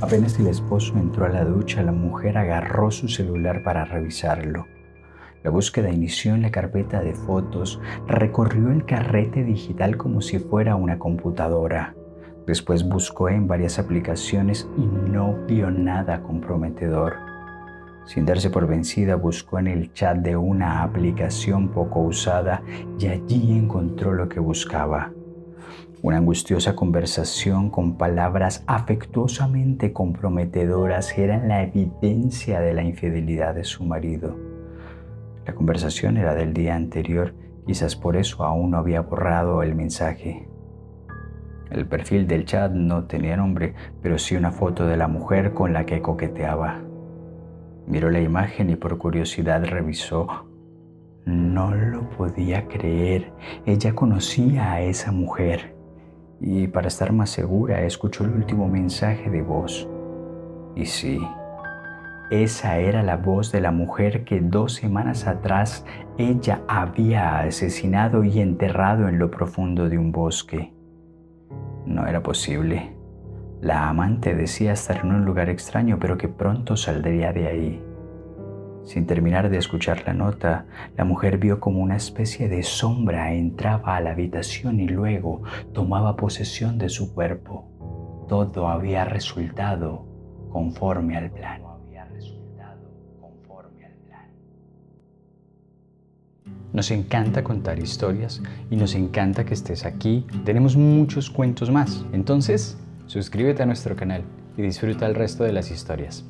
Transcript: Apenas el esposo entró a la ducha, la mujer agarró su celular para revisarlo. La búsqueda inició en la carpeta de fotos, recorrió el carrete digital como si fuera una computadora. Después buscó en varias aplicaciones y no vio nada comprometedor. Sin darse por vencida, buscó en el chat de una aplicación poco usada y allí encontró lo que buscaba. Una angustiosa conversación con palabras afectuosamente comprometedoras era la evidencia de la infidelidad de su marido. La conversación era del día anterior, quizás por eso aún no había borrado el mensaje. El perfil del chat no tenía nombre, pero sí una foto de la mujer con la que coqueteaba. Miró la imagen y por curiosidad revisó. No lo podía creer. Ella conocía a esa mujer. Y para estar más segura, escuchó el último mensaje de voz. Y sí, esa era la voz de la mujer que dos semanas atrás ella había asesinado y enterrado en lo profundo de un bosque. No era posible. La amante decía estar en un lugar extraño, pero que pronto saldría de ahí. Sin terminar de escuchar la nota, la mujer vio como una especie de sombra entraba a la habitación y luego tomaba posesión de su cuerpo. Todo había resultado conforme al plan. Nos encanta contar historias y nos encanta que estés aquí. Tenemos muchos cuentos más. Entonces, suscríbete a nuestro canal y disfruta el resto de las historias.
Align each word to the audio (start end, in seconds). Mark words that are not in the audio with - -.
Apenas 0.00 0.38
el 0.38 0.46
esposo 0.46 0.94
entró 0.96 1.26
a 1.26 1.28
la 1.28 1.44
ducha, 1.44 1.82
la 1.82 1.90
mujer 1.90 2.38
agarró 2.38 2.90
su 2.92 3.08
celular 3.08 3.64
para 3.64 3.84
revisarlo. 3.84 4.66
La 5.42 5.50
búsqueda 5.50 5.90
inició 5.90 6.34
en 6.34 6.42
la 6.42 6.52
carpeta 6.52 7.00
de 7.00 7.14
fotos, 7.14 7.80
recorrió 8.06 8.70
el 8.70 8.84
carrete 8.84 9.42
digital 9.42 9.96
como 9.96 10.20
si 10.20 10.38
fuera 10.38 10.76
una 10.76 10.98
computadora. 10.98 11.94
Después 12.46 12.88
buscó 12.88 13.28
en 13.28 13.48
varias 13.48 13.80
aplicaciones 13.80 14.68
y 14.76 14.86
no 14.86 15.36
vio 15.46 15.70
nada 15.70 16.22
comprometedor. 16.22 17.16
Sin 18.06 18.24
darse 18.24 18.50
por 18.50 18.68
vencida, 18.68 19.16
buscó 19.16 19.58
en 19.58 19.66
el 19.66 19.92
chat 19.92 20.16
de 20.18 20.36
una 20.36 20.82
aplicación 20.82 21.68
poco 21.68 22.00
usada 22.00 22.62
y 22.98 23.08
allí 23.08 23.58
encontró 23.58 24.12
lo 24.12 24.28
que 24.28 24.40
buscaba. 24.40 25.12
Una 26.00 26.18
angustiosa 26.18 26.76
conversación 26.76 27.70
con 27.70 27.96
palabras 27.96 28.62
afectuosamente 28.68 29.92
comprometedoras 29.92 31.18
era 31.18 31.44
la 31.44 31.64
evidencia 31.64 32.60
de 32.60 32.72
la 32.72 32.84
infidelidad 32.84 33.56
de 33.56 33.64
su 33.64 33.82
marido. 33.82 34.36
La 35.44 35.56
conversación 35.56 36.16
era 36.16 36.36
del 36.36 36.54
día 36.54 36.76
anterior, 36.76 37.34
quizás 37.66 37.96
por 37.96 38.16
eso 38.16 38.44
aún 38.44 38.70
no 38.70 38.78
había 38.78 39.00
borrado 39.00 39.64
el 39.64 39.74
mensaje. 39.74 40.48
El 41.68 41.84
perfil 41.86 42.28
del 42.28 42.44
chat 42.44 42.70
no 42.70 43.06
tenía 43.06 43.36
nombre, 43.36 43.74
pero 44.00 44.18
sí 44.18 44.36
una 44.36 44.52
foto 44.52 44.86
de 44.86 44.96
la 44.96 45.08
mujer 45.08 45.52
con 45.52 45.72
la 45.72 45.84
que 45.84 46.00
coqueteaba. 46.00 46.80
Miró 47.88 48.08
la 48.10 48.20
imagen 48.20 48.70
y 48.70 48.76
por 48.76 48.98
curiosidad 48.98 49.64
revisó. 49.64 50.46
No 51.24 51.74
lo 51.74 52.08
podía 52.10 52.68
creer. 52.68 53.32
Ella 53.66 53.94
conocía 53.94 54.72
a 54.72 54.80
esa 54.80 55.10
mujer. 55.10 55.77
Y 56.40 56.68
para 56.68 56.88
estar 56.88 57.12
más 57.12 57.30
segura, 57.30 57.82
escuchó 57.82 58.24
el 58.24 58.30
último 58.30 58.68
mensaje 58.68 59.28
de 59.30 59.42
voz. 59.42 59.88
Y 60.76 60.86
sí, 60.86 61.18
esa 62.30 62.76
era 62.76 63.02
la 63.02 63.16
voz 63.16 63.52
de 63.52 63.62
la 63.62 63.70
mujer 63.70 64.24
que 64.24 64.40
dos 64.40 64.74
semanas 64.74 65.26
atrás 65.26 65.86
ella 66.18 66.60
había 66.68 67.40
asesinado 67.40 68.22
y 68.22 68.40
enterrado 68.40 69.08
en 69.08 69.18
lo 69.18 69.30
profundo 69.30 69.88
de 69.88 69.96
un 69.96 70.12
bosque. 70.12 70.74
No 71.86 72.06
era 72.06 72.22
posible. 72.22 72.94
La 73.62 73.88
amante 73.88 74.34
decía 74.34 74.72
estar 74.72 74.98
en 74.98 75.12
un 75.12 75.24
lugar 75.24 75.48
extraño, 75.48 75.98
pero 75.98 76.18
que 76.18 76.28
pronto 76.28 76.76
saldría 76.76 77.32
de 77.32 77.46
ahí. 77.48 77.87
Sin 78.88 79.04
terminar 79.04 79.50
de 79.50 79.58
escuchar 79.58 80.04
la 80.06 80.14
nota, 80.14 80.64
la 80.96 81.04
mujer 81.04 81.36
vio 81.36 81.60
como 81.60 81.80
una 81.80 81.96
especie 81.96 82.48
de 82.48 82.62
sombra 82.62 83.34
entraba 83.34 83.96
a 83.96 84.00
la 84.00 84.12
habitación 84.12 84.80
y 84.80 84.88
luego 84.88 85.42
tomaba 85.74 86.16
posesión 86.16 86.78
de 86.78 86.88
su 86.88 87.12
cuerpo. 87.12 88.26
Todo 88.30 88.66
había 88.66 89.04
resultado 89.04 90.06
conforme 90.50 91.18
al 91.18 91.30
plan. 91.30 91.60
Nos 96.72 96.90
encanta 96.90 97.44
contar 97.44 97.78
historias 97.78 98.42
y 98.70 98.76
nos 98.76 98.94
encanta 98.94 99.44
que 99.44 99.52
estés 99.52 99.84
aquí. 99.84 100.26
Tenemos 100.46 100.76
muchos 100.76 101.28
cuentos 101.28 101.70
más. 101.70 102.06
Entonces, 102.12 102.78
suscríbete 103.04 103.62
a 103.62 103.66
nuestro 103.66 103.96
canal 103.96 104.22
y 104.56 104.62
disfruta 104.62 105.04
el 105.04 105.14
resto 105.14 105.44
de 105.44 105.52
las 105.52 105.70
historias. 105.70 106.24